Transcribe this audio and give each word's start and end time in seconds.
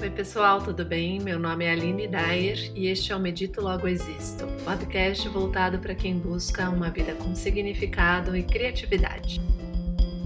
Oi, 0.00 0.10
pessoal, 0.10 0.62
tudo 0.62 0.84
bem? 0.84 1.18
Meu 1.18 1.40
nome 1.40 1.64
é 1.64 1.72
Aline 1.72 2.06
Dyer 2.06 2.70
e 2.72 2.86
este 2.86 3.10
é 3.10 3.16
o 3.16 3.18
Medito 3.18 3.60
Logo 3.60 3.88
Existo, 3.88 4.46
podcast 4.64 5.28
voltado 5.28 5.80
para 5.80 5.92
quem 5.92 6.16
busca 6.16 6.70
uma 6.70 6.88
vida 6.88 7.16
com 7.16 7.34
significado 7.34 8.36
e 8.36 8.44
criatividade. 8.44 9.40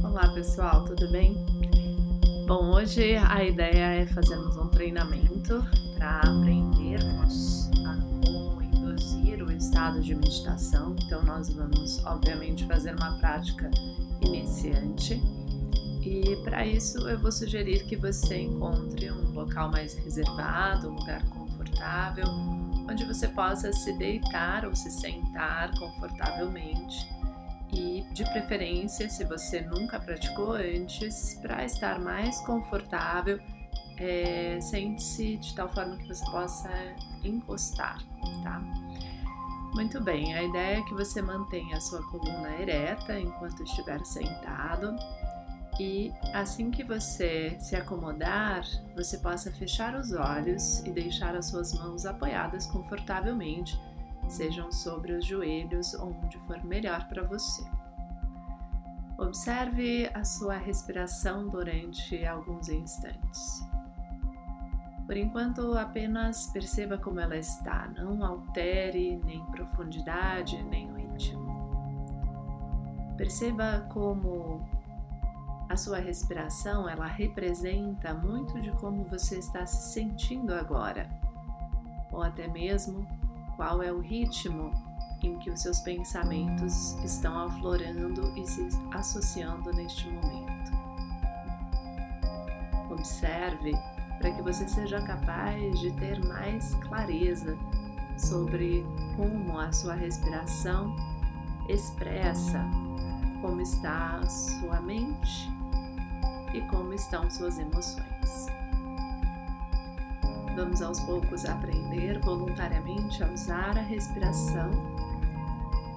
Olá, 0.05 0.29
pessoal, 0.35 0.85
tudo 0.85 1.11
bem? 1.11 1.35
Bom, 2.47 2.75
hoje 2.75 3.17
a 3.17 3.43
ideia 3.43 4.03
é 4.03 4.07
fazermos 4.09 4.59
um 4.59 4.69
treinamento 4.69 5.67
para 5.97 6.19
aprendermos 6.19 7.71
a 7.87 7.97
como 8.27 8.63
induzir 8.63 9.43
o 9.43 9.51
estado 9.51 10.03
de 10.03 10.15
meditação. 10.15 10.95
Então, 11.03 11.25
nós 11.25 11.49
vamos, 11.49 12.05
obviamente, 12.05 12.67
fazer 12.67 12.95
uma 12.95 13.19
prática 13.21 13.71
iniciante 14.21 15.19
e 16.03 16.37
para 16.43 16.67
isso 16.67 17.09
eu 17.09 17.19
vou 17.19 17.31
sugerir 17.31 17.85
que 17.85 17.95
você 17.95 18.41
encontre 18.41 19.11
um 19.13 19.33
local 19.33 19.71
mais 19.71 19.95
reservado, 19.95 20.91
um 20.91 20.95
lugar 20.97 21.25
confortável, 21.29 22.25
onde 22.91 23.05
você 23.05 23.29
possa 23.29 23.73
se 23.73 23.93
deitar 23.93 24.67
ou 24.67 24.75
se 24.75 24.91
sentar 24.91 25.71
confortavelmente. 25.79 27.09
E 27.73 28.05
de 28.13 28.25
preferência, 28.25 29.09
se 29.09 29.25
você 29.25 29.61
nunca 29.61 29.99
praticou 30.01 30.53
antes, 30.53 31.39
para 31.41 31.65
estar 31.65 32.01
mais 32.01 32.39
confortável, 32.41 33.39
é, 33.97 34.59
sente-se 34.61 35.37
de 35.37 35.55
tal 35.55 35.69
forma 35.69 35.97
que 35.97 36.09
você 36.09 36.25
possa 36.33 36.71
encostar, 37.23 38.03
tá? 38.43 38.61
Muito 39.73 40.03
bem, 40.03 40.35
a 40.35 40.43
ideia 40.43 40.81
é 40.81 40.83
que 40.83 40.93
você 40.93 41.23
mantenha 41.23 41.77
a 41.77 41.81
sua 41.81 42.03
coluna 42.11 42.51
ereta 42.61 43.19
enquanto 43.19 43.63
estiver 43.63 44.05
sentado 44.05 44.95
e 45.81 46.13
assim 46.35 46.71
que 46.71 46.85
você 46.85 47.57
se 47.59 47.75
acomodar, 47.75 48.63
você 48.95 49.19
possa 49.19 49.51
fechar 49.51 49.95
os 49.95 50.13
olhos 50.13 50.81
e 50.81 50.91
deixar 50.91 51.35
as 51.35 51.47
suas 51.47 51.73
mãos 51.73 52.05
apoiadas 52.05 52.67
confortavelmente, 52.67 53.79
sejam 54.29 54.71
sobre 54.71 55.13
os 55.13 55.25
joelhos 55.25 55.95
ou 55.95 56.11
onde 56.23 56.39
for 56.41 56.63
melhor 56.65 57.09
para 57.09 57.23
você. 57.23 57.65
Observe 59.19 60.11
a 60.15 60.25
sua 60.25 60.57
respiração 60.57 61.49
durante 61.49 62.25
alguns 62.25 62.69
instantes. 62.69 63.63
Por 65.07 65.17
enquanto, 65.17 65.77
apenas 65.77 66.47
perceba 66.47 66.97
como 66.97 67.21
ela 67.21 67.37
está, 67.37 67.89
não 67.89 68.25
altere 68.25 69.21
nem 69.25 69.45
profundidade 69.47 70.63
nem 70.65 70.91
o 70.91 70.95
ritmo. 70.95 71.53
Perceba 73.17 73.87
como 73.93 74.67
a 75.73 75.77
sua 75.77 75.99
respiração, 75.99 76.87
ela 76.87 77.07
representa 77.07 78.13
muito 78.13 78.61
de 78.61 78.71
como 78.73 79.05
você 79.05 79.39
está 79.39 79.65
se 79.65 79.95
sentindo 79.95 80.55
agora, 80.55 81.09
ou 82.13 82.23
até 82.23 82.47
mesmo 82.47 83.07
qual 83.57 83.83
é 83.83 83.91
o 83.91 83.99
ritmo 83.99 84.71
em 85.23 85.39
que 85.39 85.49
os 85.49 85.63
seus 85.63 85.81
pensamentos 85.81 86.93
estão 87.03 87.47
aflorando 87.47 88.37
e 88.39 88.47
se 88.47 88.69
associando 88.93 89.73
neste 89.73 90.07
momento. 90.11 90.73
Observe 92.91 93.73
para 94.19 94.31
que 94.31 94.43
você 94.43 94.69
seja 94.69 95.01
capaz 95.01 95.81
de 95.81 95.91
ter 95.93 96.23
mais 96.27 96.75
clareza 96.75 97.57
sobre 98.19 98.85
como 99.17 99.59
a 99.59 99.73
sua 99.73 99.95
respiração 99.95 100.95
expressa 101.67 102.63
como 103.41 103.61
está 103.61 104.21
a 104.23 104.29
sua 104.29 104.81
mente 104.81 105.52
e 106.55 106.61
como 106.63 106.93
estão 106.93 107.31
suas 107.31 107.59
emoções. 107.59 108.47
Vamos 110.55 110.83
aos 110.83 111.01
poucos 111.01 111.47
aprender 111.47 112.21
voluntariamente 112.21 113.23
a 113.25 113.31
usar 113.31 113.79
a 113.79 113.83
respiração 113.83 114.71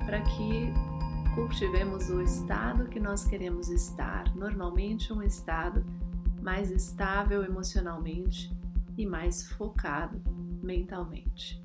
para 0.05 0.21
que 0.21 0.71
cultivemos 1.33 2.09
o 2.09 2.21
estado 2.21 2.87
que 2.87 2.99
nós 2.99 3.25
queremos 3.25 3.69
estar, 3.69 4.33
normalmente 4.35 5.11
um 5.11 5.21
estado 5.21 5.85
mais 6.41 6.71
estável 6.71 7.43
emocionalmente 7.43 8.49
e 8.97 9.05
mais 9.05 9.45
focado 9.51 10.21
mentalmente. 10.63 11.61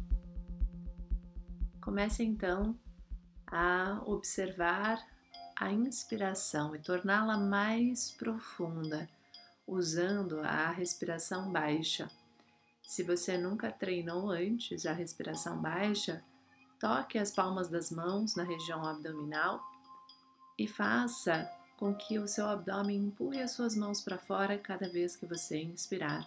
Comece 1.80 2.24
então 2.24 2.76
a 3.46 4.02
observar 4.04 4.98
a 5.60 5.70
inspiração 5.70 6.74
e 6.74 6.78
torná-la 6.78 7.36
mais 7.36 8.10
profunda, 8.12 9.06
usando 9.66 10.40
a 10.40 10.70
respiração 10.70 11.52
baixa. 11.52 12.10
Se 12.82 13.02
você 13.02 13.36
nunca 13.36 13.70
treinou 13.70 14.30
antes 14.30 14.86
a 14.86 14.94
respiração 14.94 15.60
baixa, 15.60 16.24
toque 16.80 17.18
as 17.18 17.30
palmas 17.30 17.68
das 17.68 17.90
mãos 17.90 18.34
na 18.34 18.42
região 18.42 18.82
abdominal 18.86 19.62
e 20.58 20.66
faça 20.66 21.46
com 21.76 21.94
que 21.94 22.18
o 22.18 22.26
seu 22.26 22.48
abdômen 22.48 22.96
empurre 22.96 23.42
as 23.42 23.50
suas 23.50 23.76
mãos 23.76 24.00
para 24.00 24.16
fora 24.16 24.56
cada 24.56 24.88
vez 24.88 25.14
que 25.14 25.26
você 25.26 25.62
inspirar. 25.62 26.26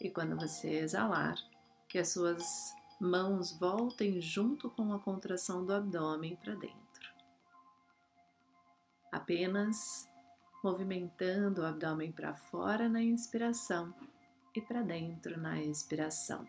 E 0.00 0.10
quando 0.10 0.36
você 0.36 0.70
exalar, 0.80 1.38
que 1.88 1.98
as 1.98 2.08
suas 2.08 2.74
mãos 3.00 3.52
voltem 3.52 4.20
junto 4.20 4.68
com 4.70 4.92
a 4.92 4.98
contração 4.98 5.64
do 5.64 5.72
abdômen 5.72 6.34
para 6.34 6.56
dentro 6.56 6.85
apenas 9.16 10.10
movimentando 10.62 11.62
o 11.62 11.66
abdômen 11.66 12.12
para 12.12 12.34
fora 12.34 12.88
na 12.88 13.02
inspiração 13.02 13.94
e 14.54 14.60
para 14.60 14.82
dentro 14.82 15.38
na 15.40 15.60
expiração. 15.60 16.46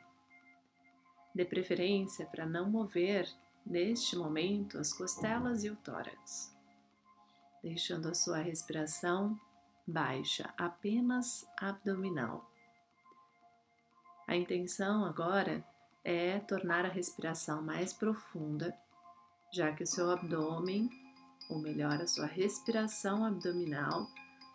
De 1.33 1.45
preferência 1.45 2.25
para 2.25 2.45
não 2.45 2.69
mover 2.69 3.29
neste 3.65 4.15
momento 4.15 4.79
as 4.79 4.91
costelas 4.93 5.63
e 5.63 5.69
o 5.69 5.75
tórax, 5.75 6.55
deixando 7.61 8.09
a 8.09 8.13
sua 8.13 8.37
respiração 8.37 9.39
baixa, 9.85 10.53
apenas 10.57 11.47
abdominal. 11.57 12.49
A 14.27 14.35
intenção 14.35 15.05
agora 15.05 15.63
é 16.03 16.39
tornar 16.39 16.85
a 16.85 16.89
respiração 16.89 17.61
mais 17.61 17.93
profunda, 17.93 18.75
já 19.53 19.71
que 19.73 19.83
o 19.83 19.87
seu 19.87 20.09
abdômen 20.09 20.89
ou 21.49 21.59
melhor, 21.59 22.01
a 22.01 22.07
sua 22.07 22.25
respiração 22.25 23.25
abdominal, 23.25 24.09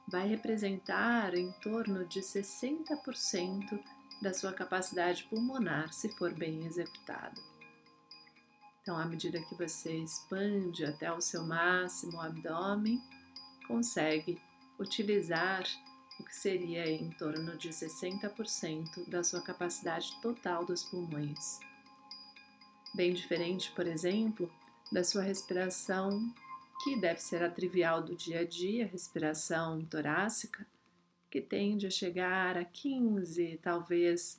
vai 0.06 0.28
representar 0.28 1.34
em 1.34 1.50
torno 1.52 2.04
de 2.06 2.20
60% 2.20 3.80
da 4.20 4.32
sua 4.32 4.52
capacidade 4.52 5.24
pulmonar, 5.24 5.92
se 5.92 6.08
for 6.10 6.32
bem 6.32 6.66
executado. 6.66 7.40
Então, 8.82 8.98
à 8.98 9.04
medida 9.04 9.40
que 9.40 9.54
você 9.54 9.92
expande 9.92 10.84
até 10.84 11.12
o 11.12 11.20
seu 11.20 11.44
máximo 11.44 12.16
o 12.16 12.20
abdômen, 12.20 13.00
consegue 13.66 14.40
utilizar 14.78 15.64
o 16.18 16.24
que 16.24 16.34
seria 16.34 16.90
em 16.90 17.10
torno 17.10 17.56
de 17.56 17.70
60% 17.70 19.08
da 19.08 19.22
sua 19.22 19.40
capacidade 19.40 20.20
total 20.20 20.64
dos 20.66 20.82
pulmões. 20.82 21.58
Bem 22.94 23.14
diferente, 23.14 23.72
por 23.72 23.86
exemplo, 23.86 24.50
da 24.90 25.02
sua 25.02 25.22
respiração 25.22 26.32
que 26.82 26.96
deve 26.96 27.20
ser 27.20 27.42
a 27.44 27.50
trivial 27.50 28.02
do 28.02 28.16
dia 28.16 28.40
a 28.40 28.44
dia, 28.44 28.86
respiração 28.86 29.84
torácica, 29.84 30.66
que 31.30 31.40
tende 31.40 31.86
a 31.86 31.90
chegar 31.90 32.58
a 32.58 32.64
15, 32.64 33.60
talvez 33.62 34.36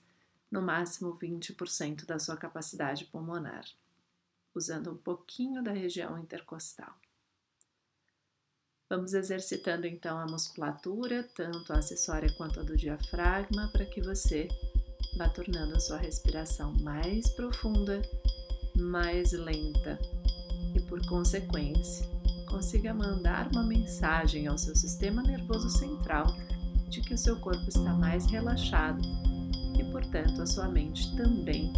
no 0.51 0.61
máximo 0.61 1.17
20% 1.17 2.05
da 2.05 2.19
sua 2.19 2.35
capacidade 2.35 3.05
pulmonar, 3.05 3.65
usando 4.53 4.91
um 4.91 4.97
pouquinho 4.97 5.63
da 5.63 5.71
região 5.71 6.17
intercostal. 6.19 6.93
Vamos 8.89 9.13
exercitando 9.13 9.87
então 9.87 10.19
a 10.19 10.27
musculatura, 10.27 11.23
tanto 11.33 11.73
a 11.73 11.77
acessória 11.77 12.31
quanto 12.37 12.59
a 12.59 12.63
do 12.63 12.75
diafragma, 12.75 13.69
para 13.71 13.85
que 13.85 14.01
você 14.01 14.47
vá 15.17 15.29
tornando 15.29 15.75
a 15.75 15.79
sua 15.79 15.97
respiração 15.97 16.73
mais 16.81 17.27
profunda, 17.31 18.01
mais 18.75 19.31
lenta 19.31 19.97
e, 20.75 20.81
por 20.81 21.03
consequência, 21.07 22.12
consiga 22.53 22.93
mandar 22.93 23.49
uma 23.51 23.63
mensagem 23.63 24.45
ao 24.45 24.59
seu 24.59 24.75
sistema 24.75 25.23
nervoso 25.23 25.71
central 25.71 26.27
de 26.87 27.01
que 27.01 27.15
o 27.15 27.17
seu 27.17 27.35
corpo 27.37 27.67
está 27.67 27.91
mais 27.93 28.27
relaxado 28.27 29.01
e, 29.75 29.83
portanto, 29.85 30.39
a 30.39 30.45
sua 30.45 30.67
mente 30.67 31.15
também 31.15 31.73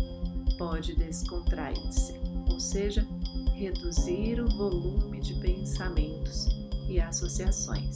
pode 0.57 0.93
descontrair-se, 0.93 2.19
ou 2.51 2.59
seja, 2.59 3.07
reduzir 3.53 4.41
o 4.41 4.49
volume 4.49 5.21
de 5.21 5.35
pensamentos 5.35 6.45
e 6.89 6.99
associações, 6.99 7.95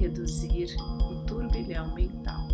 reduzir 0.00 0.74
o 1.08 1.24
turbilhão 1.26 1.94
mental. 1.94 2.48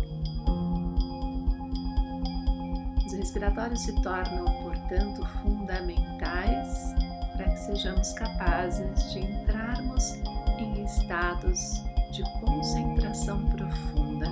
Os 3.03 3.13
respiratórios 3.13 3.81
se 3.81 4.01
tornam, 4.03 4.45
portanto, 4.61 5.25
fundamentais 5.41 7.04
para 7.35 7.49
que 7.49 7.59
sejamos 7.59 8.13
capazes 8.13 9.11
de 9.11 9.19
entrarmos 9.19 10.19
em 10.57 10.83
estados 10.83 11.83
de 12.11 12.23
concentração 12.39 13.43
profunda 13.45 14.27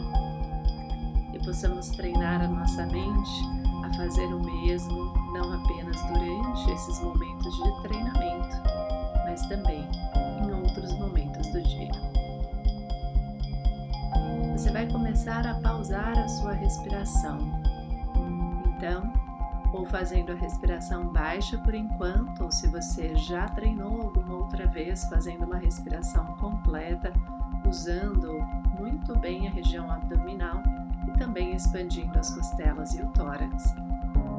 e 1.34 1.40
possamos 1.40 1.90
treinar 1.90 2.42
a 2.42 2.48
nossa 2.48 2.86
mente 2.86 3.42
a 3.84 3.94
fazer 3.96 4.26
o 4.26 4.40
mesmo, 4.40 5.14
não 5.34 5.54
apenas 5.54 6.02
durante 6.04 6.72
esses 6.72 7.00
momentos 7.02 7.56
de 7.56 7.82
treinamento, 7.82 8.56
mas 9.26 9.46
também 9.48 9.86
em 10.42 10.52
outros 10.52 10.94
momentos 10.94 11.48
do 11.48 11.62
dia. 11.62 11.92
Você 14.54 14.72
vai 14.72 14.88
começar 14.88 15.46
a 15.46 15.56
pausar 15.56 16.18
a 16.18 16.28
sua 16.28 16.54
respiração. 16.54 17.38
Então, 18.66 19.23
ou 19.74 19.86
fazendo 19.88 20.32
a 20.32 20.36
respiração 20.36 21.08
baixa 21.08 21.58
por 21.58 21.74
enquanto, 21.74 22.44
ou 22.44 22.52
se 22.52 22.68
você 22.68 23.16
já 23.16 23.50
treinou 23.50 24.04
alguma 24.04 24.36
outra 24.36 24.68
vez 24.68 25.04
fazendo 25.06 25.46
uma 25.46 25.58
respiração 25.58 26.26
completa, 26.38 27.12
usando 27.68 28.40
muito 28.80 29.18
bem 29.18 29.48
a 29.48 29.52
região 29.52 29.90
abdominal 29.92 30.62
e 31.08 31.18
também 31.18 31.56
expandindo 31.56 32.18
as 32.20 32.30
costelas 32.34 32.94
e 32.94 33.02
o 33.02 33.08
tórax. 33.08 33.74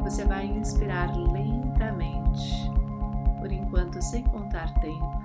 Você 0.03 0.25
vai 0.25 0.47
inspirar 0.47 1.15
lentamente, 1.17 2.71
por 3.41 3.51
enquanto 3.51 4.01
sem 4.01 4.23
contar 4.23 4.73
tempo, 4.75 5.23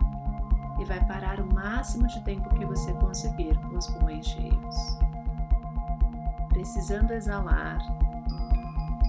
e 0.79 0.85
vai 0.85 1.05
parar 1.05 1.39
o 1.39 1.53
máximo 1.53 2.07
de 2.07 2.19
tempo 2.21 2.49
que 2.55 2.65
você 2.65 2.93
conseguir 2.93 3.55
com 3.59 3.77
os 3.77 3.87
pulmões 3.87 4.25
cheios. 4.25 4.97
Precisando 6.47 7.11
exalar, 7.11 7.79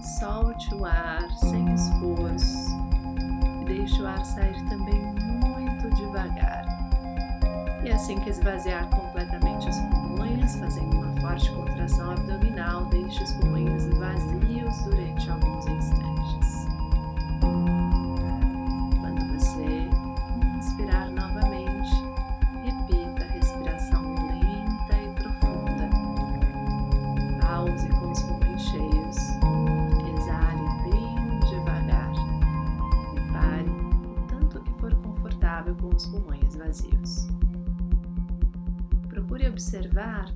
solte 0.03 0.75
o 0.75 0.85
ar 0.85 1.31
sem 1.37 1.73
esforço 1.75 2.79
e 3.61 3.65
deixe 3.65 4.01
o 4.03 4.07
ar 4.07 4.25
sair 4.25 4.63
também 4.69 5.01
muito 5.01 5.91
devagar. 5.95 6.65
E 7.85 7.91
assim 7.91 8.19
que 8.21 8.31
esvaziar 8.31 8.89
completamente 8.91 9.69
os 9.69 9.77
pulmões, 9.79 10.57
fazendo 10.57 10.97
uma 10.97 11.21
forte 11.21 11.51
contração 11.53 12.11
abdominal, 12.13 12.85
deixe 12.87 13.23
os 13.23 13.33
pulmões 13.33 13.87
vazios 13.99 14.85
durante 14.85 15.31
alguns 15.31 15.40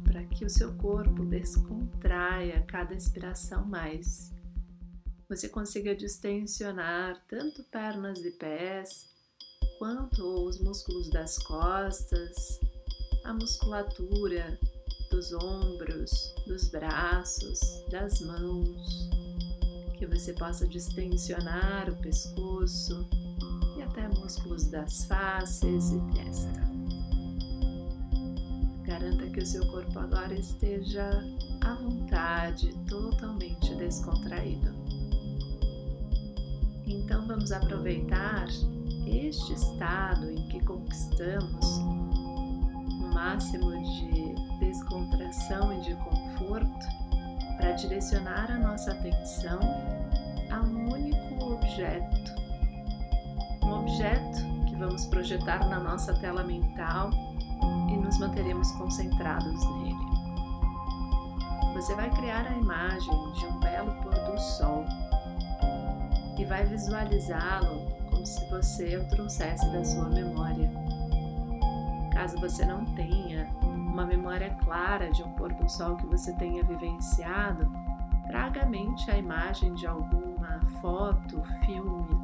para 0.05 0.25
que 0.25 0.45
o 0.45 0.51
seu 0.51 0.75
corpo 0.75 1.25
descontraia 1.25 2.63
cada 2.67 2.95
expiração 2.95 3.65
mais. 3.65 4.33
Você 5.29 5.49
consiga 5.49 5.97
distensionar 5.97 7.23
tanto 7.27 7.65
pernas 7.65 8.19
e 8.19 8.31
pés, 8.33 9.09
quanto 9.79 10.23
os 10.47 10.61
músculos 10.61 11.09
das 11.11 11.39
costas, 11.39 12.61
a 13.25 13.33
musculatura 13.33 14.59
dos 15.11 15.33
ombros, 15.33 16.35
dos 16.47 16.69
braços, 16.69 17.59
das 17.91 18.21
mãos, 18.21 19.09
que 19.97 20.07
você 20.07 20.35
possa 20.35 20.67
distensionar 20.67 21.89
o 21.89 21.97
pescoço 22.03 23.09
e 23.79 23.83
até 23.83 24.09
músculos 24.09 24.67
das 24.67 25.05
faces 25.07 25.93
e 25.93 26.01
testa. 26.13 26.74
Garanta 28.95 29.27
que 29.27 29.41
o 29.41 29.47
seu 29.47 29.67
corpo 29.67 29.99
agora 29.99 30.33
esteja 30.35 31.11
à 31.63 31.75
vontade, 31.75 32.73
totalmente 32.89 33.75
descontraído. 33.75 34.73
Então 36.87 37.27
vamos 37.27 37.51
aproveitar 37.51 38.47
este 39.05 39.53
estado 39.53 40.31
em 40.31 40.47
que 40.47 40.65
conquistamos 40.65 41.67
um 41.79 43.11
máximo 43.13 43.73
de 43.73 44.65
descontração 44.65 45.77
e 45.77 45.81
de 45.81 45.95
conforto 45.97 46.87
para 47.57 47.73
direcionar 47.73 48.49
a 48.49 48.59
nossa 48.61 48.93
atenção 48.93 49.59
a 50.53 50.61
um 50.61 50.93
único 50.93 51.53
objeto. 51.53 52.33
Um 53.61 53.73
objeto 53.73 54.39
que 54.69 54.77
vamos 54.77 55.05
projetar 55.07 55.69
na 55.69 55.81
nossa 55.81 56.15
tela 56.15 56.45
mental 56.45 57.34
nos 58.05 58.19
manteremos 58.19 58.71
concentrados 58.73 59.65
nele. 59.77 59.97
Você 61.73 61.95
vai 61.95 62.11
criar 62.11 62.47
a 62.47 62.53
imagem 62.53 63.33
de 63.33 63.47
um 63.47 63.59
belo 63.59 63.93
pôr 64.03 64.15
do 64.15 64.39
sol 64.39 64.85
e 66.39 66.45
vai 66.45 66.65
visualizá-lo 66.67 67.87
como 68.11 68.25
se 68.27 68.45
você 68.51 68.97
o 68.99 69.09
trouxesse 69.09 69.69
da 69.73 69.83
sua 69.85 70.09
memória. 70.09 70.71
Caso 72.13 72.39
você 72.39 72.65
não 72.65 72.85
tenha 72.95 73.49
uma 73.63 74.05
memória 74.05 74.55
clara 74.63 75.11
de 75.11 75.23
um 75.23 75.33
pôr 75.33 75.53
do 75.53 75.69
sol 75.69 75.97
que 75.97 76.07
você 76.07 76.33
tenha 76.35 76.63
vivenciado, 76.63 77.73
traga 78.27 78.63
à 78.63 78.67
mente 78.67 79.11
a 79.11 79.17
imagem 79.17 79.75
de 79.75 79.87
alguma 79.87 80.61
foto, 80.81 81.43
filme, 81.65 82.23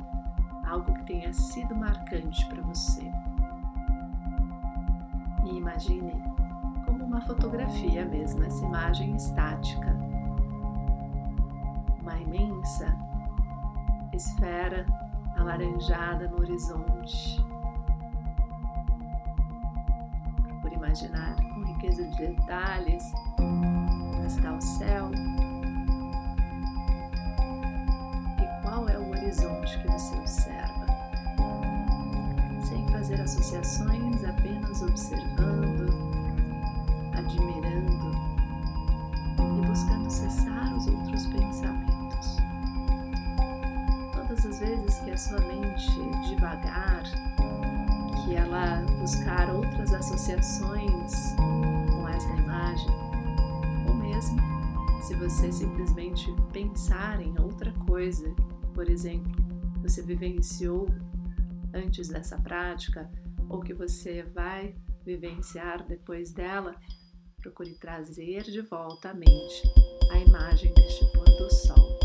algo 0.64 0.92
que 0.94 1.04
tenha 1.04 1.32
sido 1.32 1.74
marcante 1.74 2.46
para 2.46 2.62
você 2.62 3.10
e 5.50 5.56
imagine 5.56 6.12
como 6.86 7.04
uma 7.04 7.20
fotografia 7.20 8.04
mesmo, 8.04 8.44
essa 8.44 8.64
imagem 8.64 9.16
estática. 9.16 9.96
Uma 12.00 12.16
imensa 12.18 12.96
esfera 14.12 14.86
alaranjada 15.36 16.28
no 16.28 16.40
horizonte. 16.40 17.44
Por 20.62 20.72
imaginar 20.72 21.36
com 21.36 21.64
riqueza 21.64 22.04
de 22.04 22.16
detalhes 22.16 23.12
como 23.36 24.24
está 24.24 24.52
o 24.52 24.60
céu 24.60 25.10
e 28.38 28.62
qual 28.62 28.88
é 28.88 28.98
o 28.98 29.10
horizonte 29.10 29.78
que 29.80 29.88
você 29.88 30.16
observa 30.16 30.69
fazer 33.10 33.22
associações, 33.22 34.24
apenas 34.24 34.82
observando, 34.82 35.88
admirando 37.12 38.12
e 39.38 39.66
buscando 39.66 40.08
cessar 40.08 40.72
os 40.76 40.86
outros 40.86 41.26
pensamentos. 41.26 42.36
Todas 44.14 44.46
as 44.46 44.60
vezes 44.60 44.98
que 45.00 45.10
a 45.10 45.16
sua 45.16 45.40
mente 45.40 45.90
devagar, 46.28 47.02
que 48.22 48.36
ela 48.36 48.84
buscar 49.00 49.50
outras 49.50 49.92
associações 49.92 51.34
com 51.36 52.08
esta 52.08 52.32
imagem, 52.36 52.90
ou 53.88 53.94
mesmo 53.94 54.40
se 55.02 55.16
você 55.16 55.50
simplesmente 55.50 56.32
pensar 56.52 57.20
em 57.20 57.34
outra 57.40 57.72
coisa, 57.88 58.32
por 58.72 58.88
exemplo, 58.88 59.32
você 59.82 60.00
vivenciou 60.00 60.86
antes 61.74 62.08
dessa 62.08 62.38
prática 62.38 63.10
ou 63.48 63.60
que 63.60 63.74
você 63.74 64.22
vai 64.22 64.74
vivenciar 65.04 65.86
depois 65.86 66.32
dela, 66.32 66.74
procure 67.38 67.74
trazer 67.74 68.42
de 68.44 68.60
volta 68.60 69.10
à 69.10 69.14
mente 69.14 69.62
a 70.10 70.18
imagem 70.18 70.72
deste 70.74 71.04
pôr 71.12 71.24
do 71.24 71.52
sol 71.52 71.99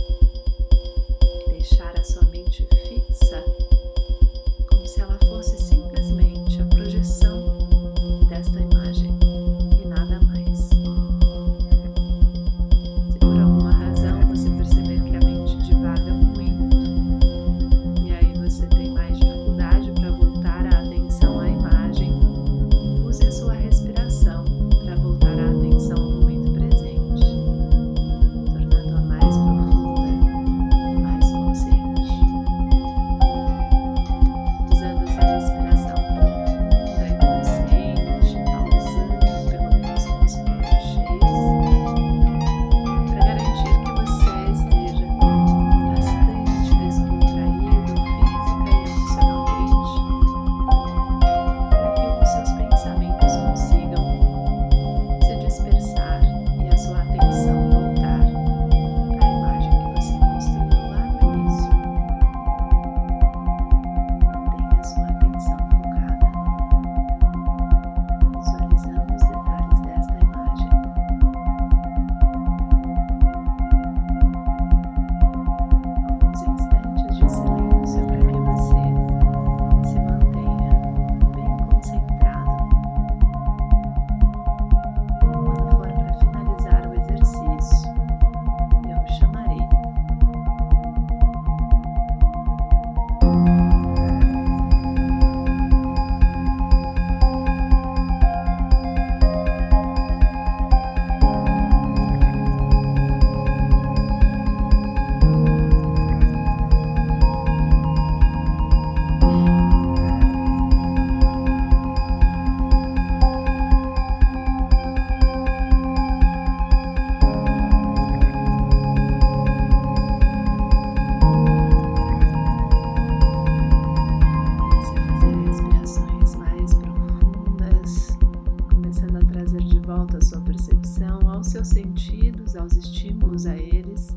estímulos 132.77 133.45
a 133.45 133.57
eles. 133.57 134.09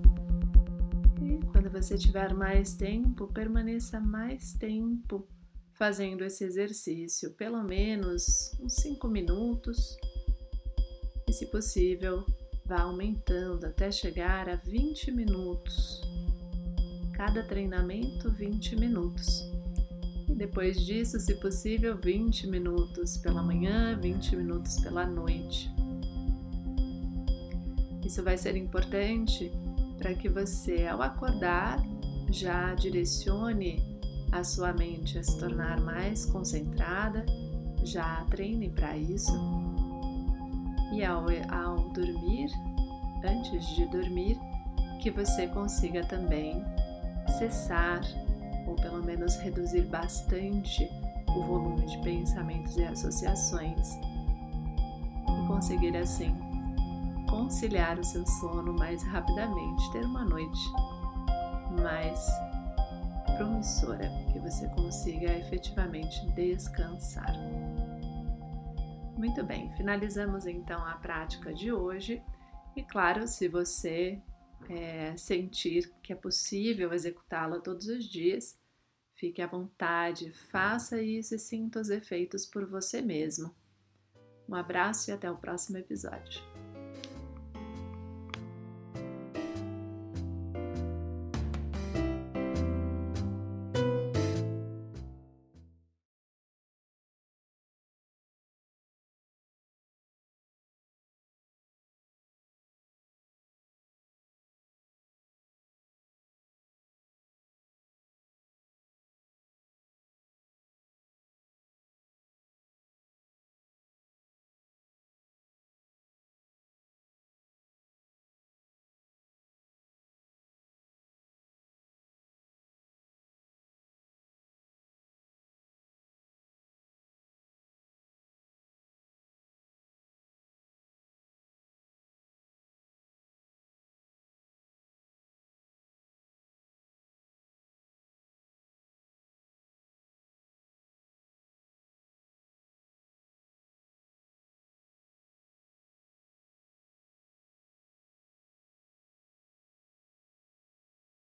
E 1.23 1.45
quando 1.47 1.71
você 1.71 1.97
tiver 1.97 2.35
mais 2.35 2.75
tempo, 2.75 3.27
permaneça 3.29 3.99
mais 3.99 4.53
tempo 4.53 5.27
fazendo 5.73 6.25
esse 6.25 6.45
exercício, 6.45 7.33
pelo 7.33 7.63
menos 7.63 8.53
uns 8.61 8.75
5 8.75 9.09
minutos. 9.09 9.97
E 11.27 11.33
se 11.33 11.47
possível, 11.47 12.27
vá 12.67 12.83
aumentando 12.83 13.65
até 13.65 13.91
chegar 13.91 14.49
a 14.49 14.57
20 14.57 15.11
minutos. 15.13 16.03
Cada 17.13 17.43
treinamento, 17.43 18.31
20 18.31 18.77
minutos. 18.77 19.51
E 20.29 20.35
depois 20.35 20.85
disso, 20.85 21.19
se 21.19 21.35
possível, 21.37 21.97
20 21.97 22.47
minutos 22.49 23.17
pela 23.17 23.43
manhã, 23.43 23.99
20 23.99 24.37
minutos 24.37 24.79
pela 24.81 25.07
noite. 25.07 25.78
Isso 28.09 28.23
vai 28.23 28.39
ser 28.39 28.57
importante 28.57 29.53
para 29.99 30.15
que 30.15 30.31
você, 30.31 30.87
ao 30.87 31.03
acordar, 31.03 31.79
já 32.31 32.73
direcione 32.73 34.01
a 34.33 34.43
sua 34.43 34.73
mente 34.73 35.19
a 35.19 35.23
se 35.23 35.39
tornar 35.39 35.79
mais 35.83 36.25
concentrada, 36.25 37.27
já 37.85 38.25
treine 38.31 38.71
para 38.71 38.97
isso. 38.97 39.39
E 40.91 41.05
ao, 41.05 41.27
ao 41.51 41.91
dormir, 41.91 42.51
antes 43.23 43.77
de 43.77 43.85
dormir, 43.85 44.39
que 45.03 45.11
você 45.11 45.47
consiga 45.49 46.03
também 46.07 46.65
cessar 47.39 48.01
ou 48.67 48.75
pelo 48.77 49.05
menos 49.05 49.37
reduzir 49.37 49.83
bastante 49.83 50.89
o 51.37 51.43
volume 51.43 51.85
de 51.85 51.99
pensamentos 51.99 52.75
e 52.79 52.85
associações 52.85 53.99
e 55.29 55.47
conseguir 55.47 55.95
assim 55.95 56.48
conciliar 57.29 57.99
o 57.99 58.05
seu 58.05 58.27
sono 58.27 58.73
mais 58.73 59.03
rapidamente, 59.03 59.93
ter 59.93 60.05
uma 60.05 60.25
noite 60.25 60.61
mais 61.81 62.27
promissora, 63.37 64.11
que 64.33 64.39
você 64.39 64.69
consiga 64.71 65.33
efetivamente 65.39 66.27
descansar. 66.33 67.33
Muito 69.17 69.45
bem, 69.45 69.71
finalizamos 69.77 70.47
então 70.47 70.85
a 70.85 70.95
prática 70.95 71.53
de 71.53 71.73
hoje. 71.73 72.23
E 72.75 72.83
claro, 72.83 73.27
se 73.27 73.49
você 73.49 74.21
é, 74.69 75.17
sentir 75.17 75.93
que 76.03 76.13
é 76.13 76.17
possível 76.17 76.93
executá-la 76.93 77.61
todos 77.61 77.89
os 77.89 78.05
dias, 78.05 78.59
fique 79.15 79.43
à 79.43 79.47
vontade, 79.47 80.31
faça 80.31 81.03
isso 81.03 81.35
e 81.35 81.39
sinta 81.39 81.81
os 81.81 81.91
efeitos 81.91 82.47
por 82.47 82.65
você 82.65 83.03
mesmo. 83.03 83.55
Um 84.49 84.55
abraço 84.55 85.11
e 85.11 85.13
até 85.13 85.31
o 85.31 85.37
próximo 85.37 85.77
episódio. 85.77 86.58